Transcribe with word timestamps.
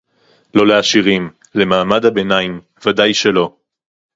לא 0.53 0.67
לעשירים, 0.67 1.29
למעמד 1.55 2.05
הביניים 2.05 2.61
ודאי 2.85 3.13
שלא 3.13 3.55